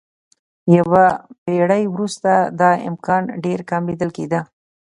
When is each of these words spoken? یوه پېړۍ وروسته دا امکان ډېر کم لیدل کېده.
یوه 0.77 1.05
پېړۍ 1.43 1.83
وروسته 1.93 2.31
دا 2.59 2.71
امکان 2.89 3.23
ډېر 3.43 3.59
کم 3.69 3.81
لیدل 3.91 4.09
کېده. 4.17 4.39